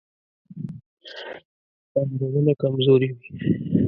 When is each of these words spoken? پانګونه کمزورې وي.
پانګونه 1.91 2.53
کمزورې 2.61 3.09
وي. 3.15 3.29